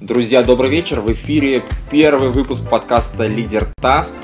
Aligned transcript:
Друзья, 0.00 0.44
добрый 0.44 0.70
вечер. 0.70 1.00
В 1.00 1.10
эфире 1.10 1.64
первый 1.90 2.28
выпуск 2.28 2.62
подкаста 2.70 3.26
«Лидер 3.26 3.66
Таск». 3.80 4.14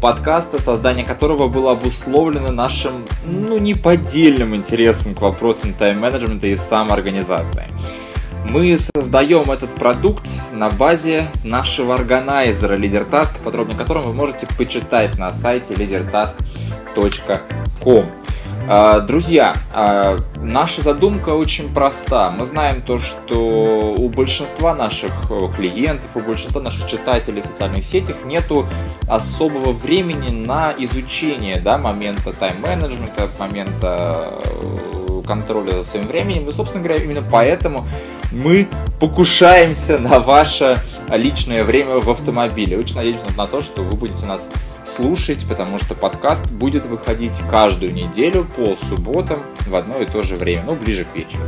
Подкаста, 0.00 0.58
создание 0.58 1.04
которого 1.04 1.48
было 1.48 1.72
обусловлено 1.72 2.50
нашим, 2.50 3.04
ну, 3.26 3.58
неподдельным 3.58 4.56
интересом 4.56 5.14
к 5.14 5.20
вопросам 5.20 5.74
тайм-менеджмента 5.74 6.46
и 6.46 6.56
самоорганизации. 6.56 7.66
Мы 8.48 8.78
создаем 8.78 9.50
этот 9.50 9.74
продукт 9.74 10.26
на 10.54 10.70
базе 10.70 11.26
нашего 11.44 11.96
органайзера 11.96 12.78
LeaderTask, 12.78 13.42
подробнее 13.44 13.76
которого 13.76 14.06
вы 14.06 14.14
можете 14.14 14.46
почитать 14.56 15.18
на 15.18 15.30
сайте 15.32 15.74
leadertask.com. 15.74 18.06
А, 18.66 19.00
друзья, 19.00 19.54
а, 19.74 20.16
наша 20.36 20.80
задумка 20.80 21.30
очень 21.30 21.72
проста. 21.72 22.30
Мы 22.30 22.46
знаем 22.46 22.80
то, 22.80 22.98
что 22.98 23.94
у 23.96 24.08
большинства 24.08 24.74
наших 24.74 25.12
э, 25.30 25.48
клиентов, 25.54 26.16
у 26.16 26.20
большинства 26.20 26.62
наших 26.62 26.86
читателей 26.86 27.42
в 27.42 27.46
социальных 27.46 27.84
сетях 27.84 28.16
нету 28.24 28.66
особого 29.06 29.72
времени 29.72 30.30
на 30.30 30.74
изучение 30.78 31.60
да, 31.60 31.76
момента 31.76 32.32
тайм-менеджмента, 32.32 33.28
момента 33.38 34.30
э, 34.42 35.22
контроля 35.26 35.72
за 35.72 35.84
своим 35.84 36.06
временем. 36.06 36.48
И, 36.48 36.52
собственно 36.52 36.82
говоря, 36.82 37.04
именно 37.04 37.22
поэтому 37.30 37.86
мы 38.32 38.68
покушаемся 38.98 39.98
на 39.98 40.20
ваше 40.20 40.78
личное 41.10 41.64
время 41.64 41.96
в 41.96 42.08
автомобиле. 42.08 42.78
Очень 42.78 42.96
надеемся 42.96 43.26
на 43.36 43.46
то, 43.46 43.60
что 43.60 43.82
вы 43.82 43.94
будете 43.94 44.24
нас 44.24 44.48
слушать, 44.84 45.46
потому 45.48 45.78
что 45.78 45.94
подкаст 45.94 46.50
будет 46.50 46.86
выходить 46.86 47.40
каждую 47.50 47.92
неделю 47.92 48.46
по 48.56 48.76
субботам 48.76 49.40
в 49.66 49.74
одно 49.74 49.98
и 49.98 50.06
то 50.06 50.22
же 50.22 50.36
время, 50.36 50.64
ну, 50.66 50.74
ближе 50.74 51.04
к 51.04 51.16
вечеру. 51.16 51.42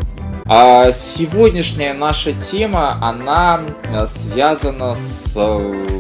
А 0.48 0.92
сегодняшняя 0.92 1.92
наша 1.92 2.32
тема, 2.32 2.98
она 3.02 3.60
э, 3.82 4.06
связана 4.06 4.95
с 4.95 5.36
э, 5.36 5.59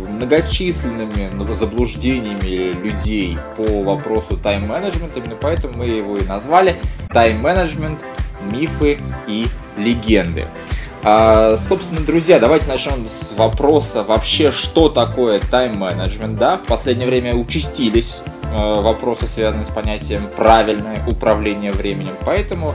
многочисленными 0.08 1.52
заблуждениями 1.52 2.72
людей 2.80 3.36
по 3.56 3.82
вопросу 3.82 4.36
тайм-менеджмента, 4.36 5.18
именно 5.18 5.34
поэтому 5.34 5.78
мы 5.78 5.86
его 5.86 6.16
и 6.16 6.24
назвали 6.24 6.76
тайм-менеджмент, 7.12 8.04
мифы 8.52 8.98
и 9.26 9.48
легенды. 9.76 10.44
А, 11.08 11.54
собственно, 11.56 12.00
друзья, 12.00 12.40
давайте 12.40 12.66
начнем 12.66 13.08
с 13.08 13.30
вопроса 13.34 14.02
вообще, 14.02 14.50
что 14.50 14.88
такое 14.88 15.38
тайм-менеджмент. 15.38 16.36
Да, 16.36 16.56
в 16.56 16.64
последнее 16.64 17.06
время 17.06 17.36
участились 17.36 18.22
э, 18.42 18.80
вопросы, 18.80 19.28
связанные 19.28 19.64
с 19.64 19.68
понятием 19.68 20.28
правильное 20.36 21.00
управление 21.06 21.70
временем. 21.70 22.14
Поэтому, 22.24 22.74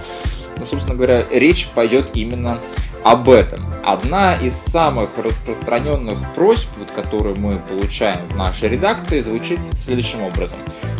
собственно 0.63 0.95
говоря, 0.95 1.25
речь 1.29 1.67
пойдет 1.75 2.11
именно 2.13 2.59
об 3.03 3.29
этом. 3.29 3.65
Одна 3.83 4.37
из 4.37 4.55
самых 4.55 5.17
распространенных 5.17 6.17
просьб, 6.33 6.69
вот, 6.77 6.89
которые 6.91 7.35
мы 7.35 7.57
получаем 7.57 8.25
в 8.29 8.37
нашей 8.37 8.69
редакции, 8.69 9.19
звучит 9.19 9.59
следующим 9.77 10.21
образом. 10.21 10.59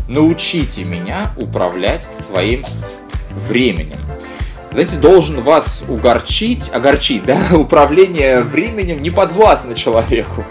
Научите 0.10 0.84
меня 0.84 1.32
управлять 1.38 2.04
своим 2.14 2.66
временем 3.48 4.00
знаете, 4.72 4.96
должен 4.98 5.42
вас 5.42 5.84
угорчить, 5.88 6.70
огорчить, 6.74 7.26
да, 7.26 7.40
управление 7.54 8.42
временем 8.42 9.02
не 9.02 9.10
подвластно 9.10 9.76
человеку. 9.76 10.44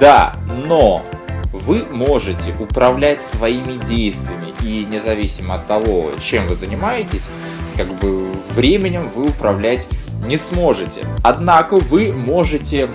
Да, 0.00 0.34
но 0.66 1.04
вы 1.52 1.84
можете 1.90 2.52
управлять 2.58 3.22
своими 3.22 3.82
действиями, 3.82 4.52
и 4.62 4.84
независимо 4.84 5.54
от 5.54 5.66
того, 5.66 6.10
чем 6.20 6.48
вы 6.48 6.56
занимаетесь, 6.56 7.30
как 7.76 7.94
бы 8.00 8.28
временем 8.54 9.08
вы 9.14 9.28
управлять 9.28 9.88
не 10.26 10.36
сможете. 10.36 11.04
Однако 11.22 11.76
вы 11.76 12.12
можете 12.12 12.90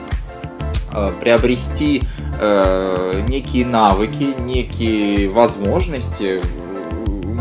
э, 0.92 1.12
приобрести 1.22 2.04
э, 2.40 3.24
некие 3.30 3.66
навыки, 3.66 4.36
некие 4.40 5.30
возможности, 5.30 6.42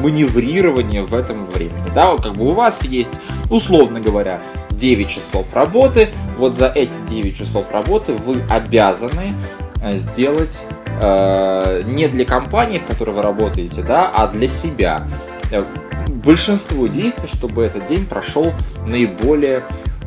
маневрирование 0.00 1.02
в 1.02 1.14
этом 1.14 1.46
времени. 1.46 1.90
Да, 1.94 2.16
как 2.16 2.34
бы 2.34 2.46
у 2.46 2.52
вас 2.52 2.84
есть, 2.84 3.12
условно 3.50 4.00
говоря, 4.00 4.40
9 4.70 5.08
часов 5.08 5.54
работы, 5.54 6.08
вот 6.36 6.54
за 6.54 6.68
эти 6.68 6.94
9 7.08 7.36
часов 7.36 7.70
работы 7.72 8.12
вы 8.12 8.42
обязаны 8.48 9.34
э, 9.82 9.96
сделать 9.96 10.62
э, 11.00 11.82
не 11.86 12.08
для 12.08 12.24
компании, 12.24 12.78
в 12.78 12.84
которой 12.84 13.10
вы 13.10 13.22
работаете, 13.22 13.82
да, 13.82 14.10
а 14.12 14.28
для 14.28 14.48
себя 14.48 15.06
э, 15.50 15.64
большинство 16.08 16.86
действий, 16.86 17.28
чтобы 17.32 17.64
этот 17.64 17.86
день 17.86 18.06
прошел 18.06 18.52
наиболее 18.86 19.62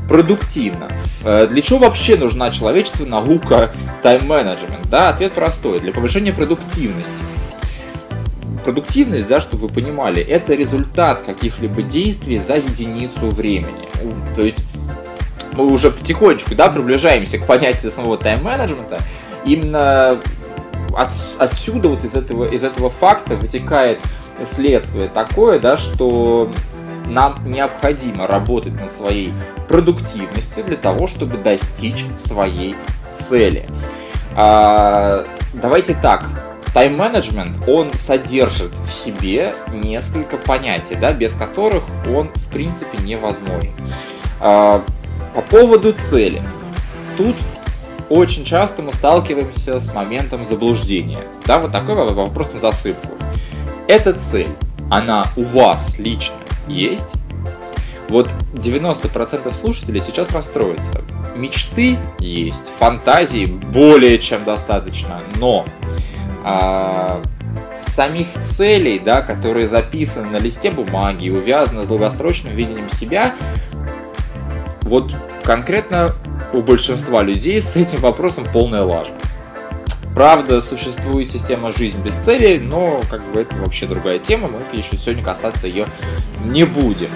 продуктивно. 0.08 0.90
Э, 1.24 1.48
для 1.48 1.62
чего 1.62 1.80
вообще 1.80 2.16
нужна 2.16 2.50
человечеству 2.52 3.06
наука 3.06 3.72
тайм-менеджмент? 4.02 4.90
Да, 4.90 5.10
ответ 5.10 5.34
простой. 5.34 5.80
Для 5.80 5.92
повышения 5.92 6.34
продуктивности 6.34 7.24
продуктивность, 8.64 9.28
да, 9.28 9.42
чтобы 9.42 9.68
вы 9.68 9.74
понимали, 9.74 10.22
это 10.22 10.54
результат 10.54 11.22
каких-либо 11.22 11.82
действий 11.82 12.38
за 12.38 12.56
единицу 12.58 13.30
времени. 13.30 13.90
То 14.36 14.42
есть 14.42 14.60
мы 15.54 15.66
уже 15.66 15.92
потихонечку 15.92 16.56
да, 16.56 16.70
приближаемся 16.70 17.38
к 17.38 17.46
понятию 17.46 17.92
самого 17.92 18.18
тайм-менеджмента. 18.18 19.00
Именно 19.46 20.20
от, 20.96 21.10
отсюда, 21.40 21.90
вот 21.90 22.04
из 22.04 22.16
этого, 22.16 22.46
из 22.46 22.64
этого 22.64 22.90
факта 22.90 23.36
вытекает 23.36 24.00
следствие 24.44 25.08
такое, 25.08 25.60
да, 25.60 25.78
что 25.78 26.50
нам 27.08 27.40
необходимо 27.46 28.28
работать 28.28 28.74
над 28.80 28.92
своей 28.92 29.34
продуктивностью 29.68 30.64
для 30.64 30.78
того, 30.78 31.08
чтобы 31.08 31.38
достичь 31.38 32.06
своей 32.18 32.76
цели. 33.14 33.68
А, 34.36 35.26
давайте 35.54 35.96
так, 36.02 36.30
Тайм-менеджмент, 36.74 37.68
он 37.68 37.92
содержит 37.94 38.72
в 38.86 38.92
себе 38.92 39.54
несколько 39.68 40.38
понятий, 40.38 40.96
да, 40.96 41.12
без 41.12 41.34
которых 41.34 41.84
он, 42.08 42.30
в 42.34 42.50
принципе, 42.50 42.98
невозможен. 43.00 43.72
А, 44.40 44.84
по 45.36 45.42
поводу 45.42 45.94
цели. 45.94 46.42
Тут 47.18 47.36
очень 48.10 48.46
часто 48.46 48.82
мы 48.82 48.94
сталкиваемся 48.94 49.80
с 49.80 49.94
моментом 49.94 50.44
заблуждения. 50.44 51.20
Да, 51.46 51.60
вот 51.60 51.72
такой 51.72 51.96
вопрос 51.96 52.52
на 52.54 52.60
засыпку. 52.60 53.14
Эта 53.88 54.14
цель, 54.14 54.50
она 54.90 55.28
у 55.36 55.44
вас 55.44 55.98
лично 56.00 56.36
есть? 56.68 57.14
Вот 58.10 58.30
90% 58.54 59.54
слушателей 59.54 60.02
сейчас 60.02 60.32
расстроятся. 60.32 61.02
Мечты 61.36 61.98
есть, 62.20 62.70
фантазии 62.78 63.46
более 63.46 64.20
чем 64.20 64.44
достаточно, 64.44 65.22
но 65.38 65.66
а, 66.44 67.22
самих 67.74 68.28
целей, 68.44 69.00
да, 69.00 69.22
которые 69.22 69.68
записаны 69.68 70.30
на 70.30 70.38
листе 70.38 70.72
бумаги 70.72 71.26
и 71.26 71.30
увязаны 71.30 71.84
с 71.84 71.88
долгосрочным 71.88 72.54
видением 72.54 72.90
себя, 72.90 73.36
вот 74.82 75.12
конкретно 75.44 76.16
у 76.54 76.62
большинства 76.62 77.22
людей 77.22 77.62
с 77.62 77.76
этим 77.76 78.02
вопросом 78.02 78.46
полная 78.52 78.84
лажа. 78.84 79.12
Правда, 80.14 80.60
существует 80.60 81.32
система 81.32 81.72
«Жизнь 81.72 82.02
без 82.02 82.16
цели», 82.16 82.58
но 82.58 83.00
как 83.10 83.24
бы 83.32 83.42
это 83.42 83.56
вообще 83.56 83.86
другая 83.86 84.20
тема, 84.20 84.50
мы 84.50 84.78
еще 84.78 84.98
сегодня 84.98 85.24
касаться 85.24 85.68
ее 85.68 85.88
не 86.44 86.66
будем. 86.66 87.10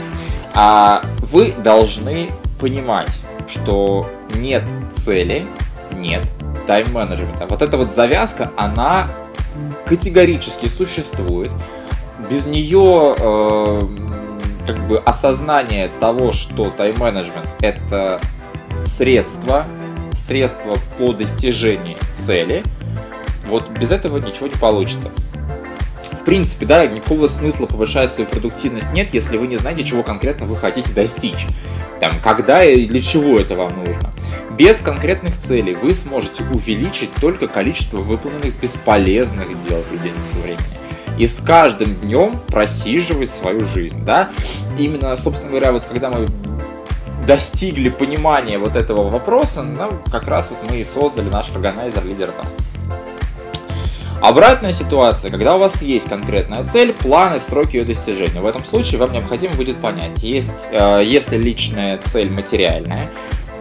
А 0.54 1.04
вы 1.20 1.54
должны 1.62 2.32
понимать, 2.58 3.20
что 3.50 4.10
нет 4.36 4.64
цели, 4.94 5.46
нет 5.92 6.24
тайм-менеджмента. 6.66 7.48
Вот 7.48 7.62
эта 7.62 7.78
вот 7.78 7.94
завязка, 7.94 8.52
она 8.58 9.10
категорически 9.86 10.68
существует. 10.68 11.52
Без 12.30 12.46
нее 12.46 13.16
э, 13.18 13.82
как 14.66 14.88
бы 14.88 15.00
осознание 15.00 15.90
того, 16.00 16.32
что 16.32 16.70
тайм-менеджмент 16.72 17.48
это 17.62 18.20
средство, 18.84 19.66
средство 20.14 20.78
по 20.98 21.14
достижению 21.14 21.98
цели, 22.14 22.64
вот 23.48 23.70
без 23.70 23.92
этого 23.92 24.18
ничего 24.18 24.48
не 24.48 24.56
получится. 24.56 25.12
Принципе, 26.26 26.66
да, 26.66 26.88
никакого 26.88 27.28
смысла 27.28 27.68
повышать 27.68 28.12
свою 28.12 28.28
продуктивность 28.28 28.92
нет, 28.94 29.14
если 29.14 29.38
вы 29.38 29.48
не 29.48 29.58
знаете, 29.58 29.84
чего 29.84 30.02
конкретно 30.02 30.48
вы 30.48 30.56
хотите 30.56 30.92
достичь. 30.92 31.46
Там, 32.00 32.14
когда 32.24 32.64
и 32.64 32.86
для 32.86 33.02
чего 33.02 33.40
это 33.40 33.56
вам 33.56 33.78
нужно. 33.78 34.12
Без 34.58 34.78
конкретных 34.78 35.38
целей 35.38 35.76
вы 35.76 35.94
сможете 35.94 36.44
увеличить 36.52 37.12
только 37.22 37.48
количество 37.48 37.98
выполненных 37.98 38.60
бесполезных 38.60 39.48
дел 39.68 39.84
за 39.84 39.94
единицу 39.94 40.38
времени. 40.42 40.60
И 41.20 41.28
с 41.28 41.40
каждым 41.40 41.94
днем 41.96 42.40
просиживать 42.48 43.30
свою 43.30 43.64
жизнь, 43.64 44.04
да? 44.04 44.30
Именно, 44.78 45.16
собственно 45.16 45.52
говоря, 45.52 45.72
вот 45.72 45.86
когда 45.86 46.10
мы 46.10 46.28
достигли 47.28 47.90
понимания 47.90 48.58
вот 48.58 48.76
этого 48.76 49.10
вопроса, 49.10 49.64
ну, 49.64 49.92
как 50.12 50.28
раз 50.28 50.52
вот 50.52 50.70
мы 50.70 50.78
и 50.78 50.84
создали 50.84 51.30
наш 51.30 51.50
органайзер 51.52 52.04
Лидер 52.06 52.32
Таст. 52.32 52.75
Обратная 54.22 54.72
ситуация, 54.72 55.30
когда 55.30 55.56
у 55.56 55.60
вас 55.60 55.82
есть 55.82 56.10
конкретная 56.10 56.64
цель, 56.66 56.94
план 56.94 57.36
и 57.36 57.40
сроки 57.40 57.78
ее 57.78 57.86
достижения. 57.86 58.42
В 58.42 58.46
этом 58.46 58.66
случае 58.66 59.00
вам 59.00 59.14
необходимо 59.14 59.54
будет 59.56 59.78
понять, 59.78 60.24
есть, 60.24 60.70
э, 60.72 61.04
если 61.06 61.38
личная 61.38 61.98
цель 61.98 62.30
материальная, 62.30 63.10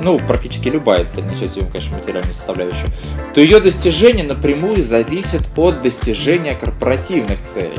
ну, 0.00 0.18
практически 0.18 0.68
любая 0.68 1.04
цель 1.04 1.24
несет 1.26 1.50
в 1.50 1.54
себе, 1.54 1.66
конечно, 1.66 1.96
материальную 1.96 2.34
составляющую, 2.34 2.90
то 3.34 3.40
ее 3.40 3.60
достижение 3.60 4.24
напрямую 4.24 4.82
зависит 4.82 5.42
от 5.56 5.82
достижения 5.82 6.54
корпоративных 6.54 7.42
целей. 7.42 7.78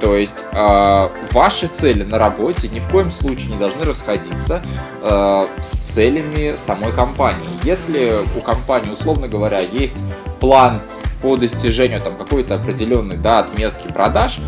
То 0.00 0.16
есть 0.16 0.44
э, 0.52 1.08
ваши 1.32 1.66
цели 1.66 2.02
на 2.02 2.18
работе 2.18 2.68
ни 2.68 2.80
в 2.80 2.88
коем 2.88 3.10
случае 3.10 3.52
не 3.52 3.58
должны 3.58 3.84
расходиться 3.84 4.62
э, 5.02 5.46
с 5.62 5.70
целями 5.70 6.56
самой 6.56 6.92
компании. 6.92 7.48
Если 7.62 8.12
у 8.36 8.40
компании, 8.42 8.90
условно 8.90 9.28
говоря, 9.28 9.60
есть 9.60 9.96
план 10.40 10.80
по 11.24 11.38
достижению 11.38 12.02
там, 12.02 12.16
какой-то 12.16 12.56
определенной 12.56 13.16
да, 13.16 13.38
отметки 13.38 13.88
продаж, 13.88 14.40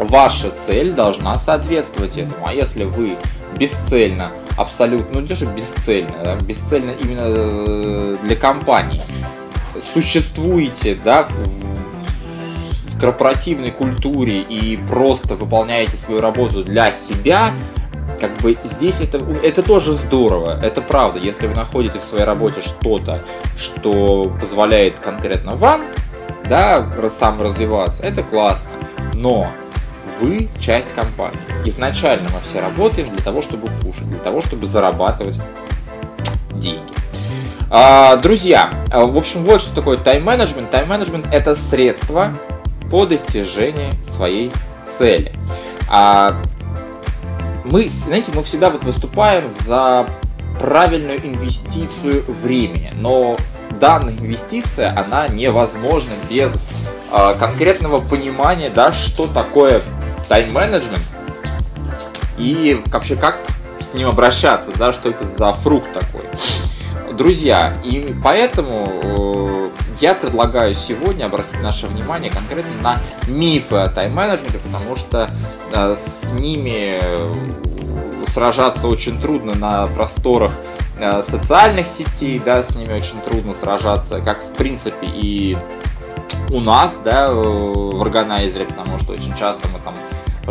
ваша 0.00 0.50
цель 0.50 0.90
должна 0.90 1.38
соответствовать 1.38 2.16
этому. 2.16 2.44
А 2.44 2.52
если 2.52 2.82
вы 2.82 3.16
бесцельно, 3.56 4.32
абсолютно, 4.58 5.20
ну 5.20 5.28
то, 5.28 5.46
бесцельно, 5.46 6.10
да, 6.24 6.34
бесцельно 6.34 6.90
именно 6.90 7.22
э, 7.24 8.16
для 8.24 8.34
компании, 8.34 9.00
существуете 9.80 10.98
да, 11.04 11.22
в, 11.22 11.30
в 12.90 13.00
корпоративной 13.00 13.70
культуре 13.70 14.42
и 14.42 14.76
просто 14.88 15.36
выполняете 15.36 15.96
свою 15.96 16.20
работу 16.20 16.64
для 16.64 16.90
себя, 16.90 17.52
как 18.20 18.36
бы 18.38 18.56
здесь 18.64 19.00
это, 19.00 19.20
это 19.42 19.62
тоже 19.62 19.92
здорово, 19.92 20.58
это 20.62 20.80
правда. 20.80 21.18
Если 21.18 21.46
вы 21.46 21.54
находите 21.54 21.98
в 21.98 22.04
своей 22.04 22.24
работе 22.24 22.62
что-то, 22.62 23.20
что 23.58 24.32
позволяет 24.40 24.98
конкретно 24.98 25.54
вам, 25.54 25.82
да, 26.48 26.86
саморазвиваться, 27.08 28.02
это 28.02 28.22
классно. 28.22 28.70
Но 29.14 29.48
вы 30.20 30.48
часть 30.58 30.94
компании. 30.94 31.38
Изначально 31.64 32.28
мы 32.30 32.40
все 32.40 32.60
работаем 32.60 33.08
для 33.08 33.22
того, 33.22 33.42
чтобы 33.42 33.68
кушать, 33.82 34.08
для 34.08 34.18
того, 34.18 34.40
чтобы 34.40 34.66
зарабатывать 34.66 35.38
деньги. 36.52 36.82
А, 37.68 38.16
друзья, 38.16 38.72
а, 38.92 39.06
в 39.06 39.16
общем, 39.16 39.44
вот 39.44 39.60
что 39.60 39.74
такое 39.74 39.98
тайм-менеджмент. 39.98 40.70
Тайм-менеджмент– 40.70 41.26
это 41.32 41.54
средство 41.54 42.32
по 42.90 43.06
достижению 43.06 43.92
своей 44.04 44.52
цели. 44.84 45.32
А, 45.90 46.36
мы, 47.70 47.90
знаете, 48.06 48.32
мы 48.34 48.42
всегда 48.42 48.70
вот 48.70 48.84
выступаем 48.84 49.48
за 49.48 50.08
правильную 50.60 51.24
инвестицию 51.26 52.24
времени, 52.26 52.92
но 52.94 53.36
данная 53.78 54.14
инвестиция, 54.14 54.96
она 54.98 55.28
невозможна 55.28 56.12
без 56.30 56.56
э, 57.12 57.34
конкретного 57.38 58.00
понимания, 58.00 58.70
да, 58.70 58.92
что 58.92 59.26
такое 59.26 59.82
тайм-менеджмент 60.28 61.02
и 62.38 62.82
вообще 62.86 63.16
как 63.16 63.38
с 63.80 63.94
ним 63.94 64.08
обращаться, 64.08 64.70
да, 64.78 64.92
что 64.92 65.10
это 65.10 65.24
за 65.24 65.52
фрукт 65.52 65.92
такой. 65.92 66.22
Друзья, 67.14 67.76
и 67.84 68.14
поэтому 68.22 68.92
э, 69.02 69.55
я 70.00 70.14
предлагаю 70.14 70.74
сегодня 70.74 71.26
обратить 71.26 71.60
наше 71.62 71.86
внимание 71.86 72.30
конкретно 72.30 72.82
на 72.82 73.02
мифы 73.28 73.76
о 73.76 73.88
тайм-менеджменте, 73.88 74.58
потому 74.58 74.96
что 74.96 75.30
э, 75.72 75.96
с 75.96 76.32
ними 76.32 76.96
сражаться 78.28 78.88
очень 78.88 79.20
трудно 79.20 79.54
на 79.54 79.86
просторах 79.86 80.52
э, 80.98 81.22
социальных 81.22 81.86
сетей, 81.86 82.40
да, 82.44 82.62
с 82.62 82.76
ними 82.76 82.92
очень 82.92 83.20
трудно 83.20 83.54
сражаться, 83.54 84.20
как 84.20 84.42
в 84.42 84.52
принципе 84.54 85.06
и 85.06 85.56
у 86.50 86.60
нас, 86.60 87.00
да, 87.04 87.32
в 87.32 88.00
органайзере, 88.00 88.66
потому 88.66 88.98
что 88.98 89.12
очень 89.12 89.34
часто 89.36 89.68
мы 89.68 89.80
там 89.80 89.94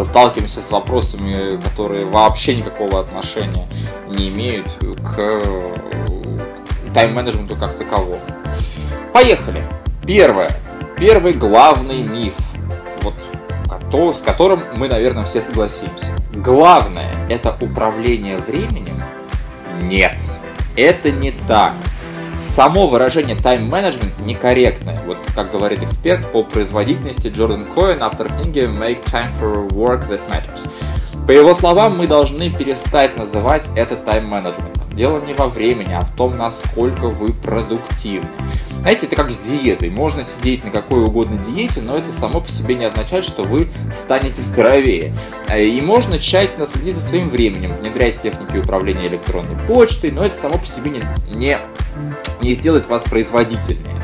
сталкиваемся 0.03 0.61
с 0.61 0.71
вопросами, 0.71 1.61
которые 1.61 2.05
вообще 2.05 2.55
никакого 2.55 2.99
отношения 2.99 3.67
не 4.09 4.29
имеют 4.29 4.67
к 5.03 5.41
тайм-менеджменту 6.93 7.55
как 7.55 7.77
таковому. 7.77 8.19
Поехали. 9.15 9.63
Первое. 10.05 10.51
Первый 10.97 11.31
главный 11.31 12.01
миф, 12.01 12.35
вот, 13.01 13.13
с 14.13 14.21
которым 14.21 14.61
мы, 14.75 14.89
наверное, 14.89 15.23
все 15.23 15.39
согласимся. 15.39 16.07
Главное– 16.33 17.15
это 17.29 17.55
управление 17.61 18.39
временем? 18.39 19.01
Нет, 19.83 20.17
это 20.75 21.11
не 21.11 21.31
так 21.31 21.71
само 22.41 22.87
выражение 22.87 23.37
тайм-менеджмент 23.37 24.19
некорректное. 24.19 24.99
Вот 25.05 25.17
как 25.33 25.49
говорит 25.49 25.81
эксперт 25.81 26.29
по 26.33 26.43
производительности 26.43 27.29
Джордан 27.29 27.63
Коэн, 27.63 28.03
автор 28.03 28.27
книги 28.27 28.67
Make 28.67 29.01
Time 29.05 29.31
for 29.39 29.69
Work 29.69 30.09
That 30.09 30.19
Matters. 30.29 30.69
По 31.25 31.31
его 31.31 31.53
словам, 31.53 31.97
мы 31.97 32.05
должны 32.05 32.51
перестать 32.51 33.15
называть 33.15 33.71
это 33.77 33.95
тайм-менеджментом. 33.95 34.89
Дело 34.91 35.21
не 35.21 35.33
во 35.33 35.47
времени, 35.47 35.93
а 35.93 36.01
в 36.01 36.13
том, 36.15 36.37
насколько 36.37 37.07
вы 37.07 37.31
продуктивны. 37.31 38.27
Знаете, 38.85 39.07
это 39.07 39.15
как 39.15 39.31
с 39.31 39.39
диетой. 39.39 39.89
Можно 39.89 40.23
сидеть 40.23 40.63
на 40.63 40.69
какой 40.69 41.03
угодно 41.03 41.39
диете, 41.39 41.81
но 41.81 41.97
это 41.97 42.11
само 42.11 42.39
по 42.39 42.47
себе 42.47 42.75
не 42.75 42.85
означает, 42.85 43.25
что 43.25 43.41
вы 43.41 43.67
станете 43.91 44.43
здоровее. 44.43 45.11
И 45.57 45.81
можно 45.81 46.19
тщательно 46.19 46.67
следить 46.67 46.95
за 46.95 47.01
своим 47.01 47.29
временем, 47.29 47.75
внедрять 47.75 48.17
техники 48.17 48.57
управления 48.57 49.07
электронной 49.07 49.57
почтой, 49.67 50.11
но 50.11 50.23
это 50.23 50.35
само 50.35 50.59
по 50.59 50.67
себе 50.67 50.91
не, 50.91 51.03
не, 51.35 51.57
не 52.41 52.53
сделает 52.53 52.87
вас 52.87 53.01
производительнее. 53.01 54.03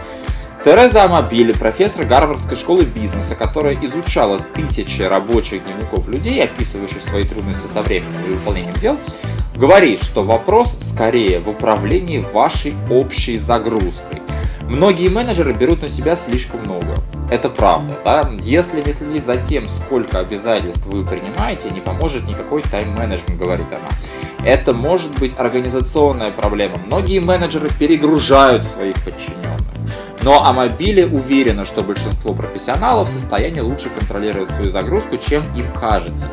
Тереза 0.66 1.04
Амабили, 1.04 1.51
профессор 1.51 2.06
Гарвардской 2.06 2.57
школы 2.57 2.84
бизнеса, 2.86 3.36
которая 3.36 3.77
изучала 3.84 4.39
тысячи 4.56 5.04
рабочих 5.04 5.63
дневников 5.63 6.07
людей, 6.07 6.44
описывающих 6.44 7.04
свои 7.04 7.24
трудности 7.24 7.68
со 7.68 7.84
временем 7.84 8.19
и 8.27 8.31
выполнением 8.31 8.74
дел, 8.81 8.98
говорит, 9.56 10.04
что 10.04 10.24
вопрос 10.24 10.75
скорее 10.81 11.39
в 11.39 11.50
управлении 11.50 12.18
вашей 12.18 12.74
общей 12.89 13.38
загрузкой. 13.38 14.24
Многие 14.71 15.09
менеджеры 15.09 15.51
берут 15.51 15.81
на 15.81 15.89
себя 15.89 16.15
слишком 16.15 16.62
много. 16.62 16.95
Это 17.29 17.50
правда, 17.50 17.94
да? 18.06 18.31
Если 18.39 18.81
не 18.81 18.94
следить 18.94 19.25
за 19.25 19.35
тем, 19.35 19.68
сколько 19.68 20.19
обязательств 20.19 20.85
вы 20.85 21.06
принимаете, 21.06 21.71
не 21.71 21.81
поможет 21.81 22.25
никакой 22.25 22.62
тайм-менеджмент, 22.62 23.38
говорит 23.38 23.68
она. 23.69 24.50
Это 24.50 24.71
может 24.71 25.12
быть 25.19 25.38
организационная 25.38 26.31
проблема. 26.31 26.77
Многие 26.85 27.19
менеджеры 27.19 27.68
перегружают 27.77 28.63
своих 28.63 28.95
подчиненных. 29.03 29.59
Но 30.21 30.45
Амобиле 30.45 31.06
уверена, 31.06 31.65
что 31.65 31.83
большинство 31.83 32.33
профессионалов 32.33 33.09
в 33.09 33.12
состоянии 33.12 33.59
лучше 33.59 33.89
контролировать 33.89 34.51
свою 34.51 34.69
загрузку, 34.69 35.17
чем 35.17 35.44
им 35.53 35.65
кажется. 35.74 36.29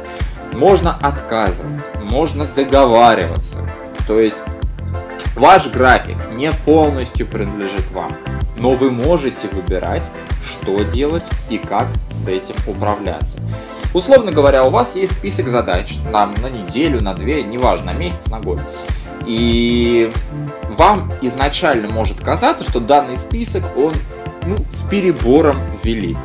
Можно 0.53 0.95
отказываться, 0.95 1.91
можно 2.05 2.47
договариваться. 2.47 3.69
То 4.07 4.21
есть 4.21 4.37
Ваш 5.39 5.69
график 5.69 6.17
не 6.33 6.51
полностью 6.51 7.25
принадлежит 7.25 7.89
вам, 7.93 8.13
но 8.59 8.73
вы 8.73 8.91
можете 8.91 9.49
выбирать, 9.49 10.11
что 10.49 10.83
делать 10.83 11.29
и 11.49 11.59
как 11.59 11.89
с 12.11 12.29
этим 12.29 12.55
управляться. 12.67 13.41
Условно 13.95 14.33
говоря, 14.33 14.65
у 14.65 14.71
вас 14.71 14.97
есть 14.97 15.13
список 15.13 15.49
задач 15.49 15.97
на, 16.13 16.27
на 16.27 16.51
неделю, 16.51 17.03
на 17.03 17.15
две, 17.15 17.43
неважно, 17.43 17.93
на 17.93 17.99
месяц, 17.99 18.27
на 18.29 18.41
год. 18.41 18.61
И 19.27 20.11
вам 20.77 21.13
изначально 21.23 21.89
может 21.89 22.21
казаться, 22.21 22.65
что 22.65 22.81
данный 22.81 23.17
список, 23.17 23.65
он 23.77 23.93
ну, 24.47 24.57
с 24.71 24.83
перебором 24.83 25.59
велик. 25.83 26.19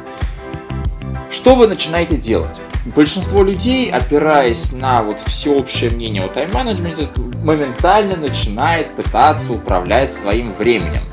Что 1.31 1.55
вы 1.55 1.67
начинаете 1.67 2.17
делать? 2.17 2.61
Большинство 2.85 3.43
людей, 3.43 3.89
опираясь 3.89 4.73
на 4.73 5.01
вот 5.03 5.17
всеобщее 5.25 5.89
мнение 5.89 6.23
о 6.23 6.27
тайм-менеджменте, 6.27 7.09
моментально 7.43 8.17
начинает 8.17 8.91
пытаться 8.93 9.53
управлять 9.53 10.13
своим 10.13 10.53
временем, 10.53 11.03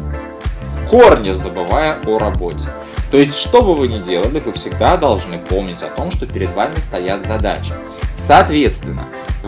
корне 0.90 1.34
забывая 1.34 1.98
о 2.04 2.18
работе. 2.18 2.68
То 3.12 3.16
есть, 3.16 3.36
что 3.36 3.62
бы 3.62 3.74
вы 3.74 3.86
ни 3.88 4.00
делали, 4.02 4.40
вы 4.40 4.52
всегда 4.52 4.96
должны 4.96 5.38
помнить 5.38 5.82
о 5.82 5.88
том, 5.88 6.10
что 6.10 6.26
перед 6.26 6.52
вами 6.54 6.80
стоят 6.80 7.24
задачи. 7.24 7.72
Соответственно, 8.16 9.04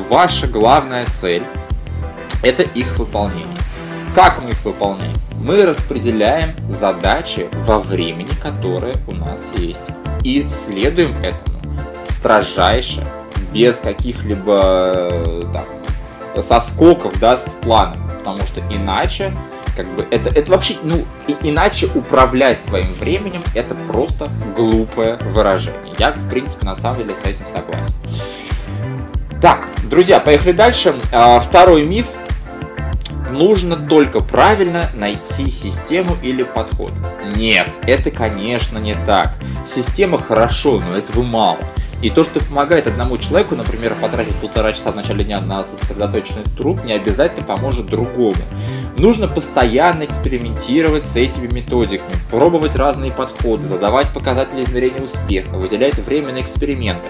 ваша 0.08 0.46
главная 0.46 1.04
цель– 1.06 1.42
это 2.42 2.62
их 2.62 2.96
выполнение. 2.98 3.46
Как 4.14 4.40
мы 4.42 4.50
их 4.50 4.64
выполняем? 4.64 5.16
Мы 5.42 5.66
распределяем 5.66 6.54
задачи 6.68 7.48
во 7.66 7.78
времени, 7.80 8.30
которое 8.40 8.94
у 9.08 9.12
нас 9.12 9.52
есть. 9.56 9.90
И 10.22 10.46
следуем 10.46 11.16
этому 11.22 11.58
строжайше, 12.04 13.04
без 13.52 13.78
каких-либо 13.78 14.60
э, 15.10 15.42
там, 15.52 16.42
соскоков, 16.42 17.18
да, 17.18 17.36
с 17.36 17.54
планом. 17.54 17.98
Потому 18.18 18.46
что 18.46 18.60
иначе, 18.70 19.36
как 19.76 19.86
бы, 19.94 20.06
это, 20.10 20.28
это 20.28 20.50
вообще, 20.50 20.76
ну, 20.82 21.04
и, 21.26 21.36
иначе 21.42 21.88
управлять 21.94 22.60
своим 22.60 22.92
временем, 22.94 23.42
это 23.54 23.74
просто 23.74 24.28
глупое 24.54 25.16
выражение. 25.16 25.94
Я, 25.98 26.12
в 26.12 26.28
принципе, 26.28 26.66
на 26.66 26.74
самом 26.74 26.98
деле 26.98 27.14
с 27.14 27.24
этим 27.24 27.46
согласен. 27.46 27.94
Так, 29.40 29.66
друзья, 29.90 30.20
поехали 30.20 30.52
дальше. 30.52 30.94
А, 31.10 31.40
второй 31.40 31.84
миф. 31.84 32.06
Нужно 33.30 33.76
только 33.76 34.20
правильно 34.20 34.90
найти 34.94 35.48
систему 35.48 36.16
или 36.22 36.42
подход. 36.42 36.92
Нет, 37.34 37.68
это, 37.86 38.10
конечно, 38.10 38.76
не 38.76 38.94
так. 39.06 39.34
Система 39.66 40.20
хорошо, 40.20 40.80
но 40.80 40.96
этого 40.98 41.22
мало. 41.22 41.58
И 42.02 42.10
то, 42.10 42.24
что 42.24 42.40
помогает 42.40 42.88
одному 42.88 43.16
человеку, 43.16 43.54
например, 43.54 43.94
потратить 43.94 44.34
полтора 44.36 44.72
часа 44.72 44.90
в 44.90 44.96
начале 44.96 45.24
дня 45.24 45.40
на 45.40 45.62
сосредоточенный 45.62 46.44
труд, 46.56 46.84
не 46.84 46.92
обязательно 46.92 47.44
поможет 47.44 47.86
другому. 47.86 48.34
Нужно 48.98 49.28
постоянно 49.28 50.04
экспериментировать 50.04 51.06
с 51.06 51.16
этими 51.16 51.46
методиками, 51.46 52.12
пробовать 52.30 52.74
разные 52.74 53.12
подходы, 53.12 53.66
задавать 53.66 54.08
показатели 54.12 54.64
измерения 54.64 55.00
успеха, 55.00 55.56
выделять 55.56 55.98
время 55.98 56.32
на 56.32 56.40
эксперименты 56.40 57.08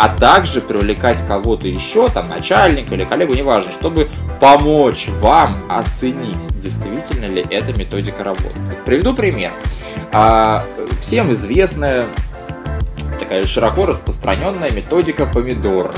а 0.00 0.08
также 0.08 0.60
привлекать 0.60 1.20
кого-то 1.26 1.66
еще, 1.66 2.08
там, 2.08 2.28
начальника 2.28 2.94
или 2.94 3.02
коллегу, 3.02 3.34
неважно, 3.34 3.72
чтобы 3.72 4.08
помочь 4.38 5.08
вам 5.20 5.58
оценить, 5.68 6.60
действительно 6.62 7.24
ли 7.24 7.44
эта 7.50 7.76
методика 7.76 8.22
работает. 8.22 8.84
Приведу 8.86 9.12
пример. 9.12 9.50
А, 10.12 10.64
всем 11.00 11.32
известная 11.34 12.06
такая 13.28 13.46
широко 13.46 13.84
распространенная 13.84 14.70
методика 14.70 15.26
помидора. 15.26 15.92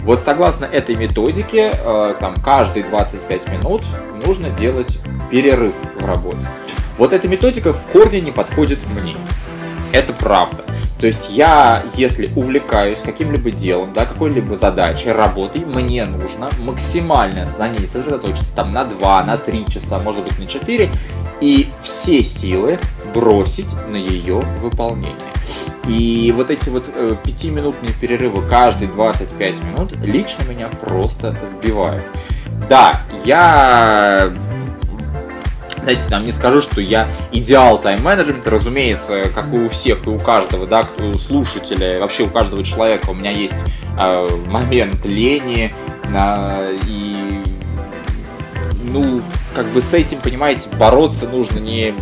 Вот 0.00 0.22
согласно 0.22 0.66
этой 0.66 0.96
методике, 0.96 1.72
э, 1.72 2.14
там 2.20 2.34
каждые 2.44 2.84
25 2.84 3.48
минут 3.48 3.82
нужно 4.26 4.50
делать 4.50 4.98
перерыв 5.30 5.72
в 5.98 6.04
работе. 6.04 6.46
Вот 6.98 7.14
эта 7.14 7.26
методика 7.26 7.72
в 7.72 7.86
корне 7.86 8.20
не 8.20 8.32
подходит 8.32 8.80
мне. 8.88 9.16
Это 9.92 10.12
правда. 10.12 10.62
То 11.00 11.06
есть 11.06 11.30
я, 11.30 11.84
если 11.94 12.30
увлекаюсь 12.36 13.00
каким-либо 13.00 13.50
делом, 13.50 13.94
да, 13.94 14.04
какой-либо 14.04 14.54
задачей, 14.54 15.10
работой, 15.10 15.64
мне 15.64 16.04
нужно 16.04 16.50
максимально 16.60 17.48
на 17.58 17.68
ней 17.68 17.86
сосредоточиться 17.86 18.54
там 18.54 18.72
на 18.72 18.84
2, 18.84 19.24
на 19.24 19.38
3 19.38 19.66
часа, 19.70 19.98
может 19.98 20.22
быть 20.24 20.38
на 20.38 20.46
4, 20.46 20.90
и 21.40 21.68
все 21.82 22.22
силы 22.22 22.78
бросить 23.14 23.74
на 23.88 23.96
ее 23.96 24.40
выполнение. 24.60 25.31
И 25.86 26.32
вот 26.36 26.50
эти 26.50 26.68
вот 26.68 26.90
э, 26.94 27.16
пятиминутные 27.24 27.92
перерывы 27.92 28.46
каждые 28.48 28.88
25 28.88 29.64
минут 29.64 29.92
лично 30.02 30.44
меня 30.44 30.68
просто 30.68 31.36
сбивают. 31.44 32.04
Да, 32.68 33.00
я 33.24 34.30
знаете, 35.82 36.08
там 36.08 36.24
не 36.24 36.30
скажу, 36.30 36.62
что 36.62 36.80
я 36.80 37.08
идеал 37.32 37.80
тайм-менеджмента, 37.80 38.50
разумеется, 38.50 39.28
как 39.34 39.52
и 39.52 39.56
у 39.56 39.68
всех, 39.68 40.06
и 40.06 40.10
у 40.10 40.18
каждого, 40.18 40.66
да, 40.66 40.88
у 40.98 41.16
слушателя, 41.16 41.98
вообще 41.98 42.22
у 42.22 42.28
каждого 42.28 42.62
человека 42.62 43.10
у 43.10 43.14
меня 43.14 43.32
есть 43.32 43.64
э, 43.98 44.28
момент 44.46 45.04
лени, 45.04 45.74
э, 46.14 46.78
и, 46.86 47.42
ну, 48.84 49.22
как 49.54 49.66
бы 49.66 49.80
с 49.80 49.92
этим, 49.92 50.18
понимаете, 50.20 50.68
бороться 50.78 51.26
нужно 51.26 51.58
не, 51.58 51.94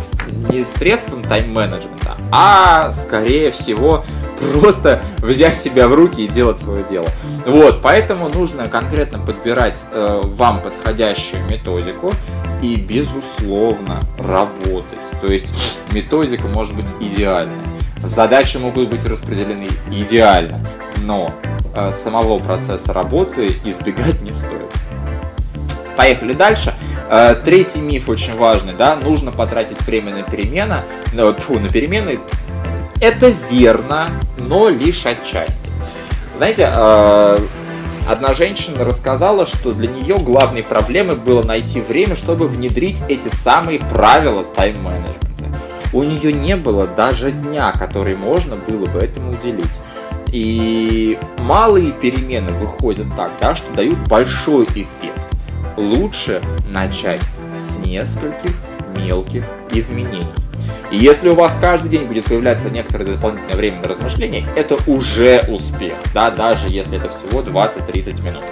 не 0.49 0.63
средством 0.63 1.23
тайм-менеджмента, 1.23 2.17
а, 2.31 2.93
скорее 2.93 3.51
всего, 3.51 4.03
просто 4.39 5.01
взять 5.19 5.59
себя 5.59 5.87
в 5.87 5.93
руки 5.93 6.25
и 6.25 6.27
делать 6.27 6.57
свое 6.57 6.83
дело. 6.83 7.07
Вот, 7.45 7.81
поэтому 7.81 8.29
нужно 8.29 8.67
конкретно 8.67 9.19
подбирать 9.19 9.85
э, 9.91 10.21
вам 10.23 10.61
подходящую 10.61 11.43
методику, 11.49 12.13
и, 12.61 12.75
безусловно, 12.75 13.99
работать. 14.19 14.99
То 15.19 15.31
есть 15.31 15.53
методика 15.91 16.47
может 16.47 16.75
быть 16.75 16.85
идеальной. 16.99 17.55
Задачи 18.03 18.57
могут 18.57 18.89
быть 18.89 19.05
распределены 19.05 19.67
идеально, 19.91 20.59
но 21.03 21.33
э, 21.75 21.91
самого 21.91 22.39
процесса 22.39 22.93
работы 22.93 23.55
избегать 23.65 24.21
не 24.21 24.31
стоит. 24.31 24.71
Поехали 25.97 26.33
дальше. 26.33 26.73
Э, 27.13 27.35
третий 27.35 27.81
миф 27.81 28.07
очень 28.07 28.37
важный, 28.37 28.71
да, 28.73 28.95
нужно 28.95 29.33
потратить 29.33 29.81
время 29.81 30.15
на 30.15 30.23
перемены, 30.23 30.77
ну, 31.11 31.35
на 31.59 31.69
перемены. 31.69 32.21
Это 33.01 33.33
верно, 33.51 34.07
но 34.37 34.69
лишь 34.69 35.05
отчасти. 35.05 35.69
Знаете, 36.37 36.71
э, 36.73 37.37
Одна 38.09 38.33
женщина 38.33 38.83
рассказала, 38.83 39.45
что 39.45 39.73
для 39.73 39.87
нее 39.87 40.17
главной 40.17 40.63
проблемой 40.63 41.15
было 41.15 41.43
найти 41.43 41.79
время, 41.79 42.15
чтобы 42.15 42.47
внедрить 42.47 43.03
эти 43.07 43.27
самые 43.27 43.79
правила 43.79 44.43
тайм-менеджмента. 44.43 45.59
У 45.93 46.01
нее 46.01 46.33
не 46.33 46.55
было 46.55 46.87
даже 46.87 47.31
дня, 47.31 47.71
который 47.71 48.15
можно 48.15 48.55
было 48.55 48.87
бы 48.87 48.99
этому 48.99 49.33
уделить. 49.33 49.69
И 50.27 51.19
малые 51.37 51.91
перемены 51.91 52.51
выходят 52.53 53.05
так, 53.15 53.31
да, 53.39 53.55
что 53.55 53.71
дают 53.73 53.99
большой 54.07 54.65
эффект. 54.65 55.20
Лучше 55.77 56.41
начать 56.67 57.21
с 57.53 57.77
нескольких 57.77 58.55
мелких 58.95 59.43
изменений. 59.71 60.27
И 60.91 60.97
если 60.97 61.29
у 61.29 61.35
вас 61.35 61.57
каждый 61.59 61.89
день 61.89 62.03
будет 62.03 62.25
появляться 62.25 62.69
некоторое 62.69 63.05
дополнительное 63.05 63.55
время 63.55 63.81
на 63.81 63.87
размышление, 63.87 64.47
это 64.55 64.77
уже 64.87 65.45
успех, 65.47 65.93
да, 66.13 66.29
даже 66.29 66.67
если 66.67 66.97
это 66.97 67.09
всего 67.09 67.41
20-30 67.41 68.21
минут. 68.21 68.43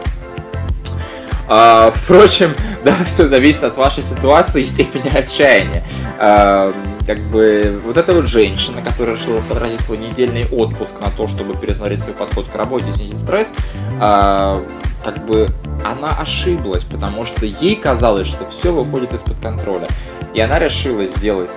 А, 1.51 1.91
впрочем, 1.93 2.53
да, 2.85 2.95
все 3.05 3.27
зависит 3.27 3.63
от 3.63 3.75
вашей 3.75 4.03
ситуации 4.03 4.61
и 4.61 4.65
степени 4.65 5.09
отчаяния. 5.09 5.83
А, 6.17 6.73
как 7.05 7.19
бы 7.19 7.81
вот 7.83 7.97
эта 7.97 8.13
вот 8.13 8.27
женщина, 8.27 8.81
которая 8.81 9.15
решила 9.15 9.41
потратить 9.41 9.81
свой 9.81 9.97
недельный 9.97 10.45
отпуск 10.45 11.01
на 11.01 11.09
то, 11.09 11.27
чтобы 11.27 11.55
пересмотреть 11.57 12.01
свой 12.01 12.13
подход 12.13 12.45
к 12.45 12.55
работе, 12.55 12.91
снизить 12.91 13.19
стресс, 13.19 13.51
а, 13.99 14.63
как 15.03 15.25
бы 15.25 15.47
она 15.85 16.09
ошиблась, 16.09 16.83
потому 16.83 17.25
что 17.25 17.45
ей 17.45 17.75
казалось, 17.75 18.27
что 18.27 18.45
все 18.45 18.71
выходит 18.71 19.13
из-под 19.13 19.39
контроля. 19.39 19.87
И 20.33 20.39
она 20.41 20.59
решила 20.59 21.05
сделать 21.05 21.49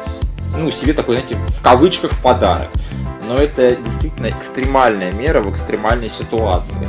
ну, 0.56 0.70
себе 0.70 0.92
такой, 0.92 1.16
знаете, 1.16 1.36
в 1.36 1.62
кавычках 1.62 2.10
подарок. 2.22 2.68
Но 3.26 3.36
это 3.36 3.76
действительно 3.76 4.28
экстремальная 4.28 5.12
мера 5.12 5.40
в 5.40 5.50
экстремальной 5.50 6.10
ситуации. 6.10 6.88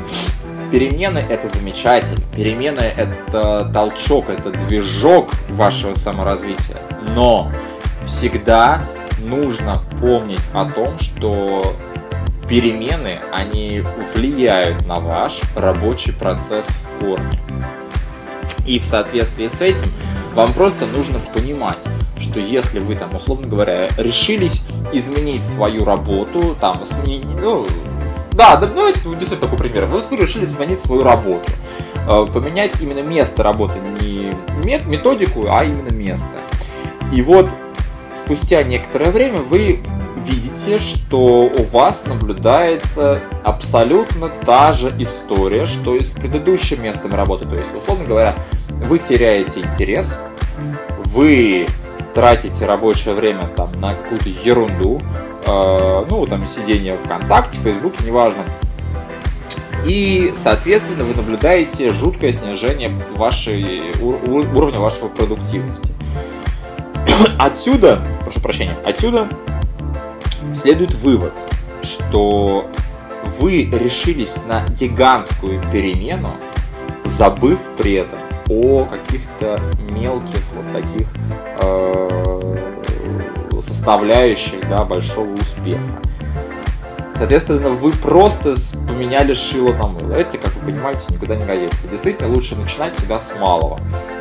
Перемены 0.71 1.19
это 1.19 1.47
замечательно. 1.47 2.21
Перемены 2.35 2.79
это 2.79 3.69
толчок, 3.71 4.29
это 4.29 4.51
движок 4.51 5.29
вашего 5.49 5.93
саморазвития. 5.93 6.77
Но 7.13 7.51
всегда 8.05 8.83
нужно 9.19 9.81
помнить 10.01 10.47
о 10.53 10.65
том, 10.65 10.97
что 10.99 11.75
перемены, 12.47 13.19
они 13.31 13.83
влияют 14.13 14.85
на 14.85 14.99
ваш 14.99 15.41
рабочий 15.55 16.11
процесс 16.11 16.67
в 16.67 16.99
корне. 16.99 17.39
И 18.65 18.79
в 18.79 18.83
соответствии 18.83 19.47
с 19.47 19.61
этим 19.61 19.91
вам 20.33 20.53
просто 20.53 20.85
нужно 20.85 21.19
понимать, 21.33 21.83
что 22.19 22.39
если 22.39 22.79
вы 22.79 22.95
там, 22.95 23.15
условно 23.15 23.47
говоря, 23.47 23.87
решились 23.97 24.63
изменить 24.91 25.43
свою 25.43 25.83
работу, 25.83 26.55
там, 26.59 26.83
сменить, 26.85 27.25
ну, 27.41 27.67
да, 28.31 28.55
да, 28.55 28.67
ну, 28.73 28.87
это 28.87 28.99
действительно 28.99 29.41
такой 29.41 29.59
пример. 29.59 29.85
Вот 29.85 30.09
вы 30.09 30.17
решили 30.17 30.45
сменить 30.45 30.79
свою 30.79 31.03
работу, 31.03 31.51
э, 32.07 32.25
поменять 32.33 32.81
именно 32.81 33.01
место 33.01 33.43
работы, 33.43 33.75
не 34.01 34.33
методику, 34.87 35.47
а 35.49 35.63
именно 35.63 35.89
место. 35.89 36.29
И 37.13 37.21
вот 37.21 37.49
спустя 38.15 38.63
некоторое 38.63 39.11
время 39.11 39.39
вы 39.39 39.83
видите, 40.23 40.79
что 40.79 41.19
у 41.43 41.63
вас 41.63 42.05
наблюдается 42.05 43.19
абсолютно 43.43 44.29
та 44.45 44.73
же 44.73 44.93
история, 44.99 45.65
что 45.65 45.95
и 45.95 46.03
с 46.03 46.09
предыдущим 46.09 46.83
местом 46.83 47.13
работы. 47.13 47.45
То 47.45 47.55
есть, 47.55 47.75
условно 47.75 48.05
говоря, 48.05 48.35
вы 48.69 48.99
теряете 48.99 49.61
интерес, 49.61 50.19
вы 51.05 51.67
тратите 52.13 52.65
рабочее 52.65 53.13
время 53.13 53.47
там 53.55 53.71
на 53.79 53.93
какую-то 53.95 54.29
ерунду, 54.29 55.01
э, 55.45 56.05
ну, 56.09 56.25
там, 56.25 56.45
сидение 56.45 56.97
ВКонтакте, 56.97 57.57
Фейсбуке, 57.59 58.03
неважно. 58.05 58.43
И, 59.85 60.31
соответственно, 60.33 61.03
вы 61.03 61.13
наблюдаете 61.13 61.91
жуткое 61.91 62.31
снижение 62.31 62.89
вашей, 63.15 63.81
уровня 64.01 64.79
вашей 64.79 65.09
продуктивности. 65.09 65.91
Отсюда, 67.37 68.01
прошу 68.23 68.39
прощения, 68.39 68.77
отсюда 68.85 69.27
следует 70.53 70.93
вывод, 70.93 71.33
что 71.81 72.65
вы 73.37 73.65
решились 73.65 74.43
на 74.45 74.65
гигантскую 74.67 75.61
перемену, 75.71 76.31
забыв 77.05 77.59
при 77.77 77.93
этом 77.93 78.19
о 78.49 78.85
каких-то 78.85 79.59
мелких 79.91 80.41
вот 80.55 80.71
таких 80.73 81.07
э, 81.61 82.57
составляющих 83.59 84.67
да, 84.69 84.83
большого 84.83 85.33
успеха. 85.33 86.01
Соответственно, 87.15 87.69
вы 87.69 87.91
просто 87.91 88.53
поменяли 88.87 89.33
шило 89.33 89.71
на 89.73 89.87
мыло. 89.87 90.13
Это, 90.13 90.37
как 90.37 90.53
вы 90.55 90.71
понимаете, 90.71 91.13
никуда 91.13 91.35
не 91.35 91.45
годится. 91.45 91.87
Действительно, 91.87 92.33
лучше 92.33 92.55
начинать 92.55 92.95
всегда 92.95 93.19
с 93.19 93.35
малого. 93.39 93.79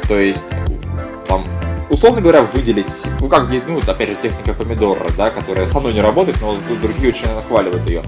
То 0.08 0.18
есть, 0.18 0.54
условно 1.92 2.22
говоря, 2.22 2.42
выделить, 2.42 3.06
ну 3.20 3.28
как, 3.28 3.48
ну, 3.68 3.78
опять 3.86 4.08
же, 4.08 4.14
техника 4.14 4.54
помидора, 4.54 5.06
да, 5.16 5.30
которая 5.30 5.66
со 5.66 5.78
мной 5.78 5.92
не 5.92 6.00
работает, 6.00 6.38
но 6.40 6.56
другие 6.80 7.10
очень 7.10 7.26
нахваливают 7.34 7.86
ее. 7.86 8.02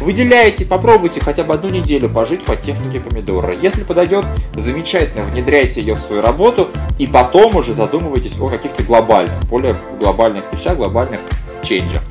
Выделяйте, 0.00 0.64
попробуйте 0.64 1.20
хотя 1.20 1.44
бы 1.44 1.54
одну 1.54 1.68
неделю 1.68 2.08
пожить 2.08 2.42
по 2.44 2.56
технике 2.56 2.98
помидора. 2.98 3.54
Если 3.54 3.82
подойдет, 3.84 4.24
замечательно, 4.54 5.24
внедряйте 5.24 5.80
ее 5.80 5.94
в 5.94 6.00
свою 6.00 6.22
работу 6.22 6.68
и 6.98 7.06
потом 7.06 7.56
уже 7.56 7.72
задумывайтесь 7.74 8.38
о 8.40 8.48
каких-то 8.48 8.82
глобальных, 8.82 9.38
более 9.44 9.76
глобальных 10.00 10.44
вещах, 10.52 10.76
глобальных 10.76 11.20
ченджах. 11.62 12.02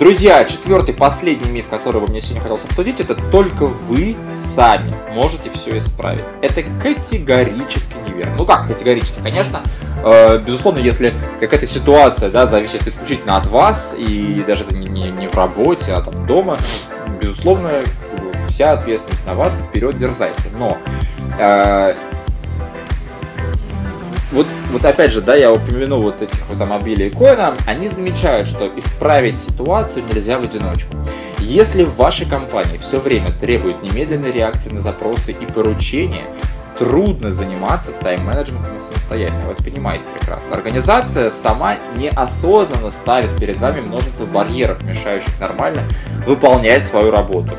Друзья, 0.00 0.42
четвертый, 0.46 0.94
последний 0.94 1.50
миф, 1.50 1.68
который 1.68 2.00
бы 2.00 2.06
мне 2.06 2.22
сегодня 2.22 2.40
хотелось 2.40 2.64
обсудить, 2.64 3.02
это 3.02 3.14
только 3.14 3.66
вы 3.66 4.16
сами 4.32 4.94
можете 5.12 5.50
все 5.50 5.76
исправить. 5.76 6.24
Это 6.40 6.62
категорически 6.82 7.96
неверно. 8.08 8.36
Ну 8.38 8.46
как 8.46 8.66
категорически? 8.66 9.20
Конечно, 9.22 9.60
э, 10.02 10.38
безусловно, 10.38 10.78
если 10.78 11.12
какая-то 11.38 11.66
ситуация 11.66 12.30
да, 12.30 12.46
зависит 12.46 12.88
исключительно 12.88 13.36
от 13.36 13.46
вас, 13.48 13.94
и 13.94 14.42
даже 14.46 14.64
это 14.64 14.74
не, 14.74 14.88
не, 14.88 15.10
не 15.10 15.28
в 15.28 15.34
работе, 15.34 15.92
а 15.92 16.00
там 16.00 16.26
дома, 16.26 16.56
безусловно, 17.20 17.82
вся 18.48 18.72
ответственность 18.72 19.26
на 19.26 19.34
вас, 19.34 19.60
вперед 19.68 19.98
дерзайте. 19.98 20.44
Но 20.58 20.78
э, 21.38 21.94
вот, 24.32 24.46
вот 24.70 24.84
опять 24.84 25.12
же, 25.12 25.20
да, 25.20 25.34
я 25.34 25.52
упомяну 25.52 26.00
вот 26.00 26.22
этих 26.22 26.46
вот 26.48 26.60
Амобиля 26.60 27.06
и 27.06 27.10
Коина, 27.10 27.54
они 27.66 27.88
замечают, 27.88 28.48
что 28.48 28.68
исправить 28.76 29.36
ситуацию 29.36 30.04
нельзя 30.04 30.38
в 30.38 30.44
одиночку. 30.44 30.94
Если 31.38 31.82
в 31.82 31.96
вашей 31.96 32.26
компании 32.26 32.78
все 32.78 33.00
время 33.00 33.32
требует 33.32 33.82
немедленной 33.82 34.30
реакции 34.30 34.70
на 34.70 34.80
запросы 34.80 35.32
и 35.32 35.46
поручения, 35.46 36.24
трудно 36.78 37.30
заниматься 37.30 37.90
тайм-менеджментом 37.90 38.78
самостоятельно. 38.78 39.44
Вы 39.46 39.52
это 39.52 39.64
понимаете 39.64 40.04
прекрасно. 40.18 40.54
Организация 40.54 41.28
сама 41.28 41.76
неосознанно 41.96 42.90
ставит 42.90 43.36
перед 43.38 43.58
вами 43.58 43.80
множество 43.80 44.24
барьеров, 44.24 44.82
мешающих 44.82 45.38
нормально 45.40 45.82
выполнять 46.26 46.86
свою 46.86 47.10
работу. 47.10 47.52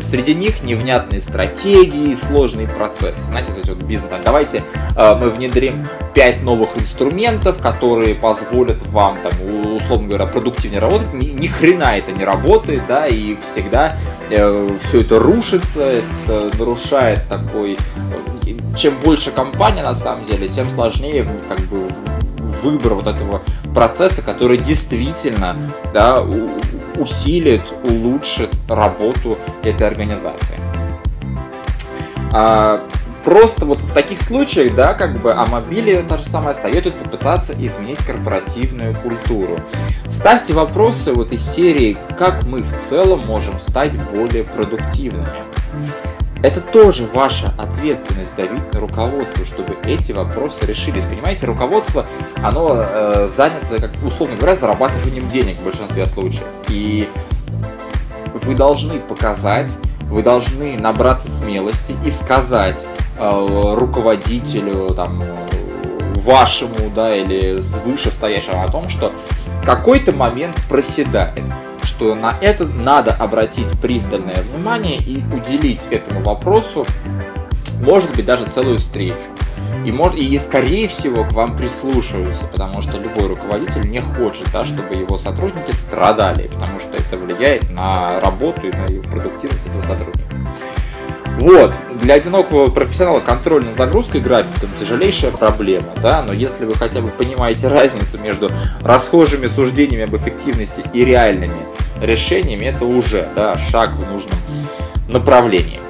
Среди 0.00 0.34
них 0.34 0.62
невнятные 0.62 1.20
стратегии, 1.20 2.14
сложный 2.14 2.66
процесс. 2.66 3.18
Знаете, 3.18 3.52
вот 3.52 3.64
эти 3.64 3.70
вот 3.70 3.82
бизнес. 3.82 4.10
Давайте 4.24 4.62
э, 4.96 5.14
мы 5.14 5.30
внедрим 5.30 5.86
5 6.14 6.42
новых 6.42 6.76
инструментов, 6.78 7.58
которые 7.58 8.14
позволят 8.14 8.82
вам, 8.88 9.18
там, 9.22 9.32
условно 9.76 10.08
говоря, 10.08 10.26
продуктивнее 10.26 10.80
работать. 10.80 11.12
Ни, 11.12 11.26
ни 11.26 11.46
хрена 11.46 11.98
это 11.98 12.12
не 12.12 12.24
работает, 12.24 12.82
да, 12.88 13.06
и 13.06 13.34
всегда 13.36 13.96
э, 14.30 14.76
все 14.80 15.00
это 15.02 15.18
рушится, 15.18 15.82
это 15.82 16.50
нарушает 16.58 17.28
такой... 17.28 17.74
Э, 17.74 17.76
чем 18.76 18.98
больше 19.00 19.30
компания, 19.30 19.82
на 19.82 19.94
самом 19.94 20.24
деле, 20.24 20.48
тем 20.48 20.70
сложнее 20.70 21.26
как 21.48 21.60
бы 21.60 21.88
выбор 22.52 22.94
вот 22.94 23.06
этого 23.06 23.42
процесса, 23.74 24.22
который 24.22 24.58
действительно 24.58 25.56
да, 25.92 26.24
усилит, 26.96 27.62
улучшит 27.84 28.50
работу 28.68 29.38
этой 29.62 29.86
организации. 29.86 30.56
А, 32.32 32.80
просто 33.24 33.66
вот 33.66 33.78
в 33.78 33.92
таких 33.92 34.22
случаях, 34.22 34.74
да, 34.74 34.94
как 34.94 35.18
бы 35.18 35.32
о 35.32 35.46
мобиле 35.46 36.02
та 36.02 36.18
же 36.18 36.24
самое 36.24 36.54
советует 36.54 36.94
попытаться 36.94 37.52
изменить 37.58 37.98
корпоративную 38.04 38.94
культуру. 38.94 39.60
Ставьте 40.08 40.52
вопросы 40.52 41.12
вот 41.12 41.32
из 41.32 41.48
серии, 41.48 41.96
как 42.18 42.44
мы 42.44 42.62
в 42.62 42.76
целом 42.76 43.26
можем 43.26 43.58
стать 43.58 43.98
более 44.10 44.44
продуктивными. 44.44 45.42
Это 46.42 46.60
тоже 46.60 47.06
ваша 47.06 47.54
ответственность 47.56 48.34
давить 48.34 48.72
на 48.72 48.80
руководство, 48.80 49.44
чтобы 49.46 49.76
эти 49.84 50.10
вопросы 50.10 50.66
решились. 50.66 51.04
Понимаете, 51.04 51.46
руководство, 51.46 52.04
оно 52.42 52.74
э, 52.76 53.28
занято, 53.28 53.80
как 53.80 53.90
условно 54.04 54.36
говоря, 54.36 54.56
зарабатыванием 54.56 55.30
денег 55.30 55.56
в 55.58 55.64
большинстве 55.64 56.04
случаев. 56.04 56.46
И 56.68 57.08
вы 58.34 58.54
должны 58.56 58.98
показать, 58.98 59.78
вы 60.02 60.22
должны 60.22 60.76
набраться 60.76 61.30
смелости 61.30 61.94
и 62.04 62.10
сказать 62.10 62.88
э, 63.18 63.74
руководителю, 63.76 64.94
там, 64.94 65.22
вашему, 66.16 66.90
да, 66.94 67.14
или 67.14 67.60
вышестоящему 67.84 68.64
о 68.64 68.68
том, 68.68 68.88
что 68.88 69.12
какой-то 69.64 70.12
момент 70.12 70.56
проседает 70.68 71.44
что 71.84 72.14
на 72.14 72.34
это 72.40 72.66
надо 72.66 73.12
обратить 73.12 73.78
пристальное 73.80 74.42
внимание 74.42 74.96
и 74.96 75.22
уделить 75.34 75.86
этому 75.90 76.20
вопросу, 76.22 76.86
может 77.84 78.14
быть, 78.14 78.24
даже 78.24 78.46
целую 78.46 78.78
встречу. 78.78 79.16
И, 79.84 79.90
может, 79.90 80.16
и 80.16 80.38
скорее 80.38 80.86
всего 80.86 81.24
к 81.24 81.32
вам 81.32 81.56
прислушиваются, 81.56 82.46
потому 82.46 82.82
что 82.82 82.98
любой 82.98 83.26
руководитель 83.26 83.90
не 83.90 84.00
хочет, 84.00 84.46
да, 84.52 84.64
чтобы 84.64 84.94
его 84.94 85.16
сотрудники 85.16 85.72
страдали, 85.72 86.46
потому 86.46 86.78
что 86.78 86.96
это 86.96 87.16
влияет 87.16 87.68
на 87.70 88.20
работу 88.20 88.68
и 88.68 88.70
на 88.70 88.86
продуктивность 89.10 89.66
этого 89.66 89.82
сотрудника. 89.82 90.31
Вот, 91.38 91.74
для 92.00 92.14
одинокого 92.14 92.68
профессионала 92.68 93.20
контроль 93.20 93.64
над 93.64 93.76
загрузкой 93.76 94.20
графиком 94.20 94.70
тяжелейшая 94.78 95.32
проблема, 95.32 95.88
да, 96.00 96.22
но 96.22 96.32
если 96.32 96.64
вы 96.64 96.74
хотя 96.74 97.00
бы 97.00 97.08
понимаете 97.08 97.68
разницу 97.68 98.18
между 98.18 98.50
расхожими 98.82 99.46
суждениями 99.48 100.04
об 100.04 100.14
эффективности 100.14 100.84
и 100.92 101.04
реальными 101.04 101.56
решениями, 102.00 102.66
это 102.66 102.84
уже, 102.84 103.28
да, 103.34 103.56
шаг 103.56 103.92
в 103.92 104.12
нужном 104.12 104.38
направлении. 105.08 105.80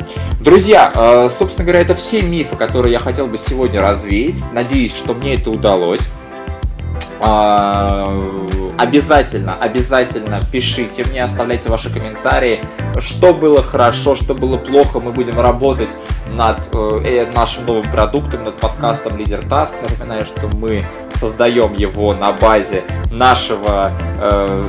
Друзья, 0.40 0.90
э, 0.94 1.28
собственно 1.30 1.64
говоря, 1.66 1.80
это 1.82 1.94
все 1.94 2.20
мифы, 2.22 2.56
которые 2.56 2.92
я 2.92 2.98
хотел 2.98 3.26
бы 3.26 3.38
сегодня 3.38 3.80
развеять. 3.80 4.42
Надеюсь, 4.52 4.96
что 4.96 5.14
мне 5.14 5.34
это 5.34 5.50
удалось. 5.50 6.08
Обязательно, 8.78 9.54
обязательно 9.54 10.40
пишите 10.50 11.04
мне, 11.04 11.22
оставляйте 11.22 11.68
ваши 11.68 11.92
комментарии, 11.92 12.60
что 12.98 13.34
было 13.34 13.62
хорошо, 13.62 14.14
что 14.14 14.34
было 14.34 14.56
плохо. 14.56 14.98
Мы 14.98 15.12
будем 15.12 15.38
работать 15.38 15.96
над 16.32 16.68
э, 16.72 17.02
э 17.04 17.30
нашим 17.32 17.66
новым 17.66 17.90
продуктом, 17.90 18.44
над 18.44 18.56
подкастом 18.56 19.18
Лидер 19.18 19.40
Task. 19.40 19.74
Напоминаю, 19.82 20.24
что 20.24 20.48
мы 20.48 20.86
создаем 21.14 21.74
его 21.74 22.14
на 22.14 22.32
базе 22.32 22.82
нашего 23.10 23.92
э, 24.20 24.64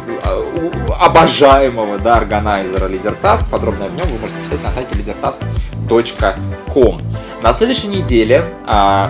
обожаемого 0.99 1.97
да, 1.97 2.17
органайзера 2.17 2.87
Лидер 2.87 3.15
Task. 3.21 3.45
Подробно 3.49 3.85
о 3.85 3.89
нем 3.89 4.05
вы 4.07 4.19
можете 4.19 4.39
почитать 4.39 4.63
на 4.63 4.71
сайте 4.71 4.95
leadertask.com. 4.95 7.01
На 7.41 7.53
следующей 7.53 7.87
неделе 7.87 8.43
э, 8.67 9.07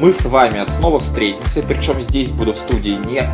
мы 0.00 0.12
с 0.12 0.26
вами 0.26 0.64
снова 0.64 0.98
встретимся, 0.98 1.62
причем 1.62 2.00
здесь 2.00 2.30
буду 2.30 2.52
в 2.52 2.58
студии 2.58 2.98
не 3.06 3.30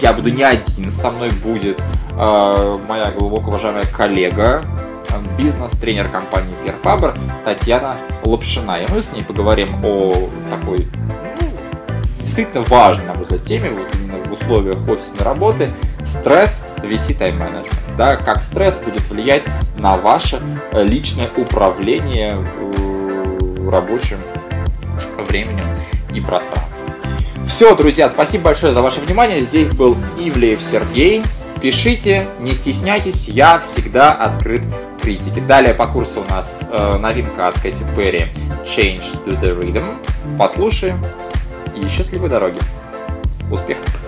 я 0.00 0.12
буду 0.12 0.30
не 0.30 0.42
один, 0.42 0.90
со 0.90 1.10
мной 1.10 1.30
будет 1.30 1.80
э, 2.16 2.78
моя 2.88 3.10
глубоко 3.10 3.48
уважаемая 3.48 3.84
коллега, 3.84 4.64
бизнес-тренер 5.36 6.08
компании 6.08 6.54
Перфабр 6.64 7.14
Татьяна 7.44 7.96
Лапшина. 8.24 8.82
И 8.82 8.90
мы 8.90 9.02
с 9.02 9.12
ней 9.12 9.22
поговорим 9.22 9.84
о 9.84 10.28
такой 10.50 10.86
ну, 11.40 11.46
действительно 12.20 12.62
важной, 12.62 13.06
на 13.06 13.14
мой 13.14 13.22
взгляд, 13.22 13.44
теме 13.44 13.70
вот 13.70 13.86
именно 13.94 14.18
в 14.24 14.32
условиях 14.32 14.78
офисной 14.88 15.24
работы 15.24 15.70
стресс 16.04 16.62
VC 16.82 17.16
тайм-менеджмент. 17.16 17.74
Да, 17.96 18.16
как 18.16 18.42
стресс 18.42 18.78
будет 18.78 19.08
влиять 19.08 19.46
на 19.76 19.96
ваше 19.96 20.40
личное 20.72 21.30
управление 21.36 22.38
э, 22.38 23.70
рабочим 23.70 24.18
временем 25.28 25.66
и 26.14 26.20
пространством. 26.20 26.79
Все, 27.50 27.74
друзья, 27.74 28.08
спасибо 28.08 28.44
большое 28.44 28.72
за 28.72 28.80
ваше 28.80 29.00
внимание. 29.00 29.42
Здесь 29.42 29.66
был 29.66 29.96
Ивлеев 30.16 30.62
Сергей. 30.62 31.20
Пишите, 31.60 32.28
не 32.38 32.54
стесняйтесь, 32.54 33.28
я 33.28 33.58
всегда 33.58 34.12
открыт 34.12 34.62
критике. 35.02 35.40
Далее 35.40 35.74
по 35.74 35.88
курсу 35.88 36.22
у 36.22 36.30
нас 36.30 36.68
э, 36.70 36.96
новинка 36.96 37.48
от 37.48 37.60
Кэти 37.60 37.82
Перри 37.96 38.28
Change 38.64 39.26
to 39.26 39.38
the 39.40 39.60
Rhythm. 39.60 39.96
Послушаем 40.38 41.04
и 41.76 41.88
счастливой 41.88 42.30
дороги. 42.30 42.60
Успехов! 43.50 43.99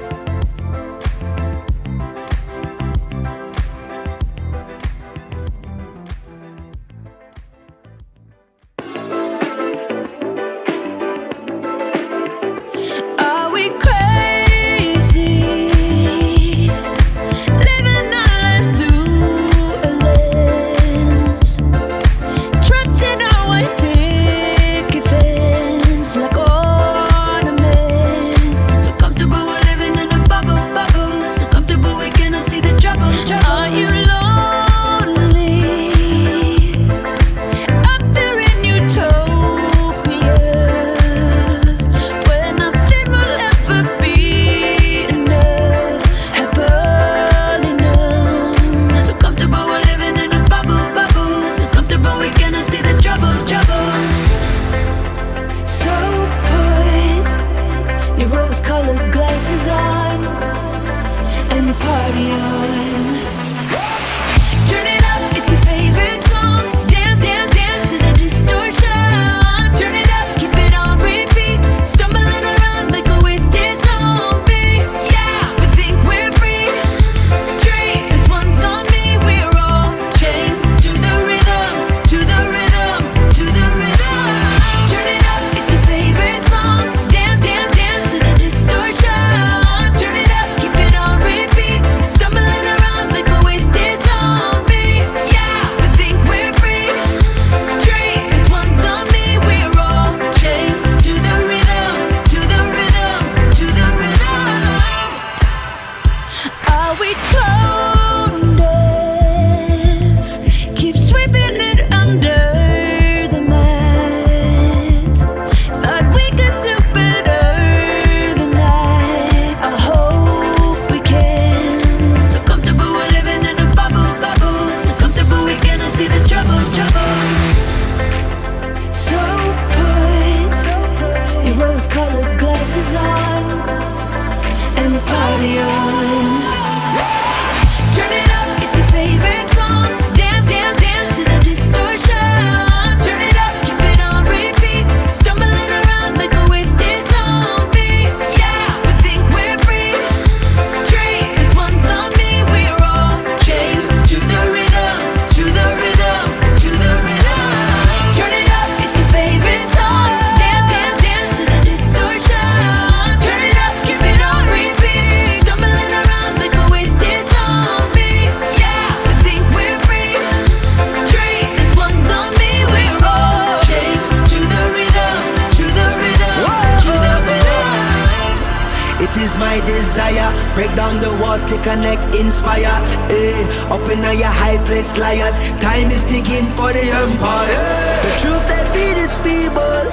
Place 184.65 184.97
liars. 184.97 185.37
Time 185.61 185.91
is 185.91 186.05
ticking 186.05 186.47
for 186.53 186.73
the 186.73 186.85
empire. 187.05 187.67
The 188.03 188.13
truth 188.23 188.45
they 188.49 188.63
feed 188.73 188.97
is 188.97 189.13
feeble, 189.19 189.87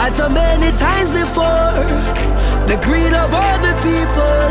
as 0.00 0.16
so 0.16 0.28
many 0.28 0.76
times 0.76 1.10
before. 1.10 1.84
The 2.66 2.76
greed 2.82 3.12
of 3.12 3.32
all 3.32 3.58
the 3.60 3.74
people. 3.84 4.48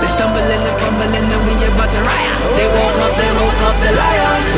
They 0.00 0.10
stumble 0.12 0.38
and 0.38 0.62
they 0.64 0.74
fumble 0.78 1.12
and 1.18 1.28
we 1.46 1.54
about 1.66 1.90
to 1.92 2.00
riot. 2.00 2.38
They 2.56 2.68
woke 2.68 2.98
up, 3.04 3.12
they 3.16 3.32
woke 3.40 3.62
up 3.68 3.76
the 3.84 3.92
lions. 3.96 4.54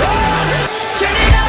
Turn 0.99 1.15
it 1.15 1.35
up. 1.35 1.40